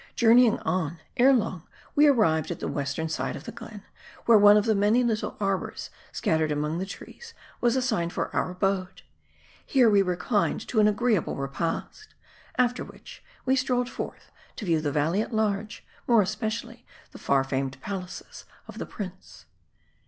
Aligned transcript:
Journeying 0.15 0.57
on, 0.61 0.97
ere 1.15 1.31
long 1.31 1.61
we 1.93 2.07
ar 2.07 2.13
rived 2.15 2.49
at 2.49 2.59
the 2.59 2.67
western 2.67 3.07
side 3.07 3.35
of 3.35 3.43
the 3.43 3.51
glen; 3.51 3.83
where 4.25 4.35
one 4.39 4.57
of 4.57 4.65
the 4.65 4.73
many 4.73 5.03
little 5.03 5.37
arbors 5.39 5.91
scattered 6.11 6.51
among 6.51 6.79
the 6.79 6.87
trees, 6.87 7.35
was 7.59 7.75
assigned 7.75 8.11
for 8.11 8.35
our 8.35 8.49
abode. 8.49 9.03
Here, 9.63 9.87
we 9.91 10.01
reclined 10.01 10.67
to 10.69 10.79
an 10.79 10.87
agreeable 10.87 11.35
repast. 11.35 12.15
After 12.57 12.83
which, 12.83 13.23
we 13.45 13.55
strolled 13.55 13.89
forth 13.91 14.31
to 14.55 14.65
view 14.65 14.81
the 14.81 14.91
valley 14.91 15.21
at 15.21 15.35
large; 15.35 15.85
more 16.07 16.23
especially 16.23 16.83
the 17.11 17.19
far 17.19 17.43
famed 17.43 17.79
palaces 17.81 18.45
of 18.67 18.79
the 18.79 18.87
prince. 18.87 19.45